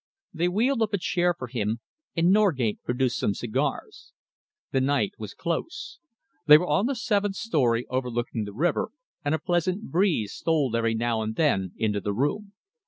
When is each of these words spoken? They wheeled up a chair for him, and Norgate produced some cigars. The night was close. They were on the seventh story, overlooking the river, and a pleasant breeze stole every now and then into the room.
They 0.33 0.47
wheeled 0.47 0.81
up 0.81 0.95
a 0.95 0.97
chair 0.97 1.35
for 1.37 1.45
him, 1.47 1.79
and 2.15 2.31
Norgate 2.31 2.81
produced 2.83 3.19
some 3.19 3.35
cigars. 3.35 4.13
The 4.71 4.81
night 4.81 5.13
was 5.19 5.35
close. 5.35 5.99
They 6.47 6.57
were 6.57 6.65
on 6.65 6.87
the 6.87 6.95
seventh 6.95 7.35
story, 7.35 7.85
overlooking 7.87 8.45
the 8.45 8.51
river, 8.55 8.89
and 9.23 9.35
a 9.35 9.37
pleasant 9.39 9.91
breeze 9.91 10.33
stole 10.33 10.75
every 10.75 10.95
now 10.95 11.21
and 11.21 11.35
then 11.35 11.73
into 11.77 12.01
the 12.01 12.13
room. 12.13 12.53